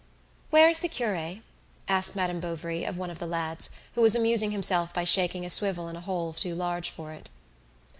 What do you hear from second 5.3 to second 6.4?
a swivel in a hole